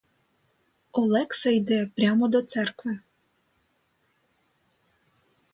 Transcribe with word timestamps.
Олекса 0.99 1.49
йде 1.49 1.85
прямо 1.95 2.27
до 2.27 2.41
церкви. 2.41 2.99